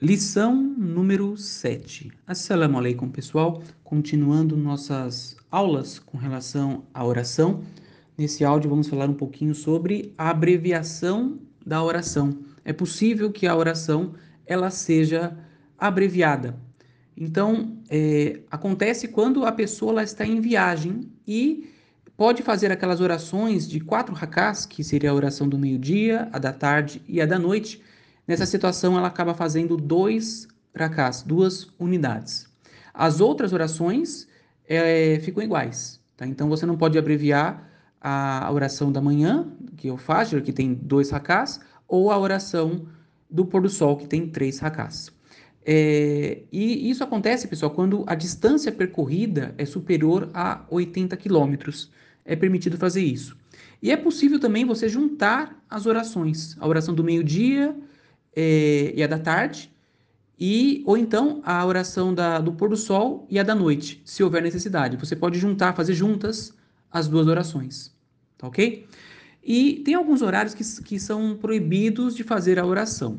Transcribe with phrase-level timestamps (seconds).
[0.00, 2.12] Lição número 7.
[2.24, 3.60] Assalamu alaikum, pessoal.
[3.82, 7.64] Continuando nossas aulas com relação à oração.
[8.16, 12.38] Nesse áudio vamos falar um pouquinho sobre a abreviação da oração.
[12.64, 14.14] É possível que a oração
[14.46, 15.36] ela seja
[15.78, 16.56] abreviada.
[17.16, 21.70] Então, é, acontece quando a pessoa ela está em viagem e
[22.16, 26.52] pode fazer aquelas orações de quatro rakás, que seria a oração do meio-dia, a da
[26.52, 27.82] tarde e a da noite,
[28.30, 32.46] Nessa situação, ela acaba fazendo dois rakás, duas unidades.
[32.94, 34.28] As outras orações
[34.68, 36.00] é, ficam iguais.
[36.16, 36.28] Tá?
[36.28, 37.68] Então, você não pode abreviar
[38.00, 39.46] a oração da manhã,
[39.76, 42.86] que é o Fajr, que tem dois rakás, ou a oração
[43.28, 45.12] do pôr do sol, que tem três rakás.
[45.64, 51.90] É, e isso acontece, pessoal, quando a distância percorrida é superior a 80 quilômetros.
[52.24, 53.36] É permitido fazer isso.
[53.82, 56.56] E é possível também você juntar as orações.
[56.58, 57.74] A oração do meio-dia
[58.34, 59.70] é, e a da tarde,
[60.38, 64.22] e ou então a oração da, do pôr do sol e a da noite, se
[64.22, 64.96] houver necessidade.
[64.96, 66.54] Você pode juntar, fazer juntas
[66.92, 67.94] as duas orações,
[68.36, 68.86] tá ok?
[69.42, 73.18] E tem alguns horários que, que são proibidos de fazer a oração.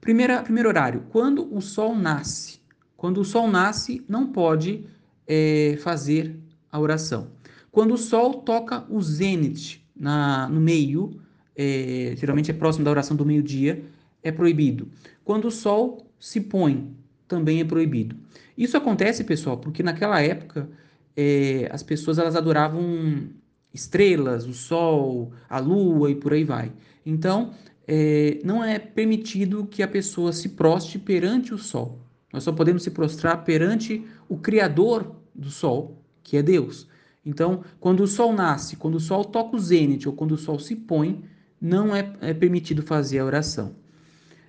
[0.00, 2.60] Primeira, primeiro horário, quando o sol nasce.
[2.96, 4.84] Quando o sol nasce, não pode
[5.26, 6.36] é, fazer
[6.70, 7.30] a oração.
[7.70, 11.20] Quando o sol toca o zênite na, no meio,
[11.54, 13.84] é, geralmente é próximo da oração do meio-dia,
[14.22, 14.88] é proibido.
[15.24, 16.94] Quando o sol se põe,
[17.28, 18.16] também é proibido.
[18.56, 20.68] Isso acontece, pessoal, porque naquela época
[21.16, 23.28] é, as pessoas elas adoravam
[23.72, 26.72] estrelas, o sol, a lua e por aí vai.
[27.04, 27.52] Então,
[27.86, 32.00] é, não é permitido que a pessoa se proste perante o sol.
[32.32, 36.88] Nós só podemos se prostrar perante o Criador do sol, que é Deus.
[37.24, 40.58] Então, quando o sol nasce, quando o sol toca o zênite ou quando o sol
[40.58, 41.24] se põe,
[41.60, 43.74] não é, é permitido fazer a oração.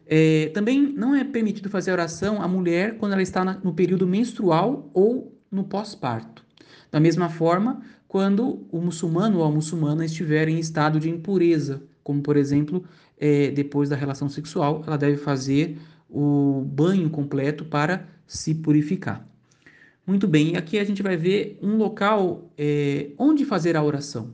[0.05, 3.73] É, também não é permitido fazer a oração a mulher quando ela está na, no
[3.73, 6.46] período menstrual ou no pós-parto.
[6.91, 12.21] Da mesma forma, quando o muçulmano ou a muçulmana estiver em estado de impureza, como
[12.21, 12.83] por exemplo,
[13.17, 15.77] é, depois da relação sexual, ela deve fazer
[16.09, 19.27] o banho completo para se purificar.
[20.05, 24.31] Muito bem, aqui a gente vai ver um local é, onde fazer a oração.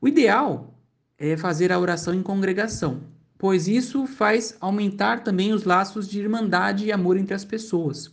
[0.00, 0.74] O ideal
[1.16, 3.00] é fazer a oração em congregação,
[3.38, 8.10] pois isso faz aumentar também os laços de irmandade e amor entre as pessoas.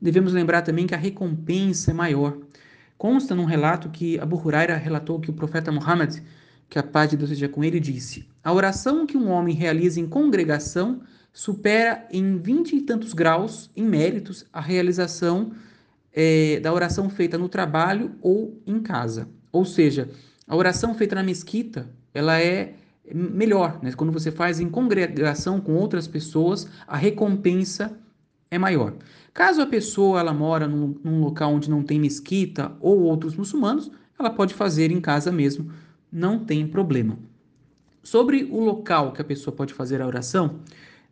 [0.00, 2.36] Devemos lembrar também que a recompensa é maior.
[2.96, 6.18] Consta num relato que Abu Huraira relatou que o profeta Muhammad,
[6.68, 10.00] que a paz de Deus seja com ele, disse: A oração que um homem realiza
[10.00, 11.00] em congregação
[11.32, 15.52] supera em vinte e tantos graus, em méritos, a realização
[16.12, 19.28] é, da oração feita no trabalho ou em casa.
[19.50, 20.08] Ou seja,
[20.46, 22.74] a oração feita na mesquita ela é
[23.12, 23.92] melhor, né?
[23.92, 27.98] Quando você faz em congregação com outras pessoas, a recompensa
[28.54, 28.94] é maior.
[29.32, 33.90] Caso a pessoa ela mora num, num local onde não tem mesquita ou outros muçulmanos,
[34.18, 35.72] ela pode fazer em casa mesmo,
[36.10, 37.18] não tem problema.
[38.02, 40.60] Sobre o local que a pessoa pode fazer a oração,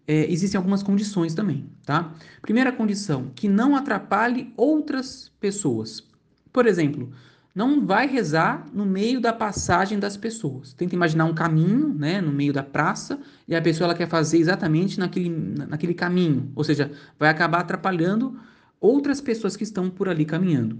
[0.06, 2.14] é, existem algumas condições também, tá?
[2.40, 6.04] Primeira condição, que não atrapalhe outras pessoas.
[6.52, 7.10] Por exemplo,
[7.54, 10.72] não vai rezar no meio da passagem das pessoas.
[10.72, 14.38] Tenta imaginar um caminho, né, no meio da praça, e a pessoa ela quer fazer
[14.38, 18.38] exatamente naquele, naquele caminho, ou seja, vai acabar atrapalhando
[18.80, 20.78] outras pessoas que estão por ali caminhando.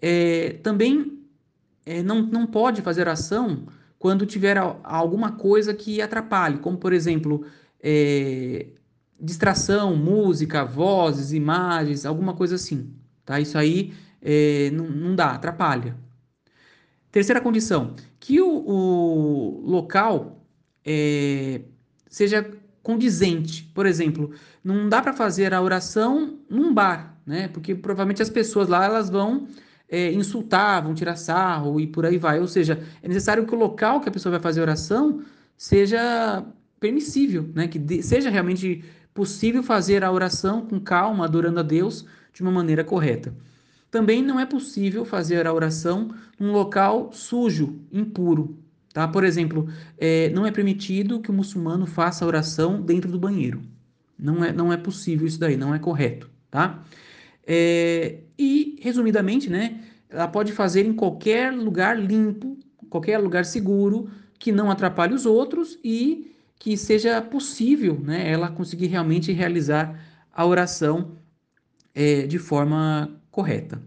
[0.00, 1.18] É, também
[1.86, 3.66] é, não, não pode fazer oração
[3.98, 7.46] quando tiver alguma coisa que atrapalhe, como por exemplo,
[7.82, 8.66] é,
[9.18, 12.90] distração, música, vozes, imagens, alguma coisa assim.
[13.24, 13.40] Tá?
[13.40, 13.94] Isso aí
[14.24, 15.94] é, não, não, dá, atrapalha.
[17.12, 20.42] Terceira condição, que o, o local
[20.84, 21.60] é,
[22.08, 22.50] seja
[22.82, 23.70] condizente.
[23.74, 24.32] Por exemplo,
[24.62, 27.48] não dá para fazer a oração num bar, né?
[27.48, 29.46] Porque provavelmente as pessoas lá elas vão
[29.88, 32.40] é, insultar, vão tirar sarro e por aí vai.
[32.40, 35.22] Ou seja, é necessário que o local que a pessoa vai fazer a oração
[35.56, 36.44] seja
[36.80, 37.68] permissível, né?
[37.68, 42.50] Que de, seja realmente possível fazer a oração com calma, adorando a Deus de uma
[42.50, 43.32] maneira correta.
[43.94, 48.58] Também não é possível fazer a oração num local sujo, impuro.
[48.92, 49.06] Tá?
[49.06, 53.62] Por exemplo, é, não é permitido que o muçulmano faça a oração dentro do banheiro.
[54.18, 56.28] Não é, não é possível isso daí, não é correto.
[56.50, 56.82] Tá?
[57.46, 59.80] É, e, resumidamente, né,
[60.10, 62.58] ela pode fazer em qualquer lugar limpo,
[62.90, 64.10] qualquer lugar seguro,
[64.40, 69.96] que não atrapalhe os outros e que seja possível né, ela conseguir realmente realizar
[70.32, 71.12] a oração
[71.94, 73.82] é, de forma correta.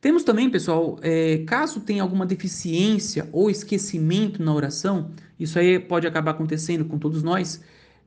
[0.00, 6.06] Temos também, pessoal, é, caso tenha alguma deficiência ou esquecimento na oração, isso aí pode
[6.06, 7.62] acabar acontecendo com todos nós,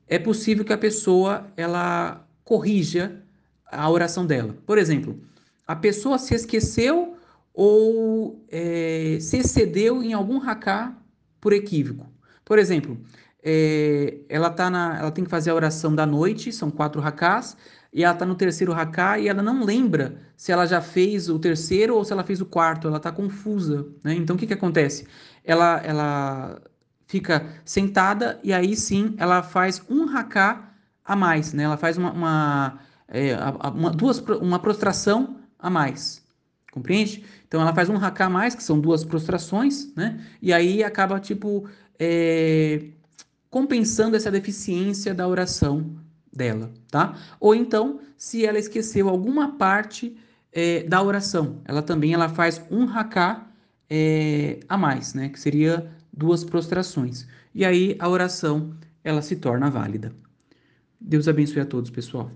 [0.06, 3.20] é possível que a pessoa ela corrija
[3.66, 4.54] a oração dela.
[4.64, 5.18] Por exemplo,
[5.66, 7.16] a pessoa se esqueceu
[7.52, 10.96] ou é, se excedeu em algum haká
[11.40, 12.06] por equívoco.
[12.44, 12.96] Por exemplo,
[13.42, 17.56] é, ela, tá na, ela tem que fazer a oração da noite, são quatro hakás,
[17.92, 21.38] e ela está no terceiro haká e ela não lembra se ela já fez o
[21.38, 23.86] terceiro ou se ela fez o quarto, ela está confusa.
[24.04, 24.14] Né?
[24.14, 25.06] Então o que, que acontece?
[25.44, 26.60] Ela, ela
[27.06, 30.74] fica sentada e aí sim ela faz um haká
[31.04, 31.62] a mais, né?
[31.62, 33.34] ela faz uma, uma, é,
[33.74, 36.22] uma, duas, uma prostração a mais.
[36.70, 37.24] Compreende?
[37.46, 40.20] Então ela faz um haká a mais, que são duas prostrações, né?
[40.40, 41.66] E aí acaba, tipo,
[41.98, 42.90] é,
[43.50, 45.96] compensando essa deficiência da oração
[46.32, 47.16] dela, tá?
[47.40, 50.16] Ou então, se ela esqueceu alguma parte
[50.52, 53.46] é, da oração, ela também ela faz um haká
[53.88, 55.28] é, a mais, né?
[55.28, 57.26] Que seria duas prostrações.
[57.54, 60.12] E aí a oração ela se torna válida.
[61.00, 62.30] Deus abençoe a todos, pessoal.